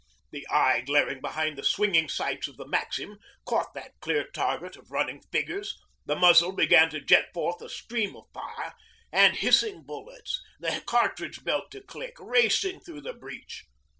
[0.31, 4.89] The eye glaring behind the swinging sights of the maxim caught that clear target of
[4.89, 5.77] running figures,
[6.07, 8.73] the muzzle began to jet forth a stream of fire
[9.11, 13.65] and hissing bullets, the cartridge belt to click, racing through the breach.